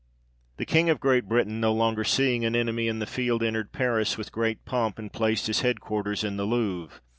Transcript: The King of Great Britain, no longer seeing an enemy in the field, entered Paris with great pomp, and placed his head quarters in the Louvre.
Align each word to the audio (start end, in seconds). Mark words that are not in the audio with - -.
The 0.57 0.65
King 0.65 0.89
of 0.89 0.99
Great 0.99 1.29
Britain, 1.29 1.59
no 1.61 1.71
longer 1.73 2.03
seeing 2.03 2.43
an 2.43 2.55
enemy 2.55 2.87
in 2.87 2.97
the 2.97 3.05
field, 3.05 3.43
entered 3.43 3.71
Paris 3.71 4.17
with 4.17 4.31
great 4.31 4.65
pomp, 4.65 4.97
and 4.97 5.13
placed 5.13 5.45
his 5.45 5.59
head 5.61 5.79
quarters 5.79 6.23
in 6.23 6.37
the 6.37 6.45
Louvre. 6.45 7.01